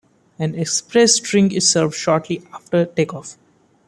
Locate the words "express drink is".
0.55-1.69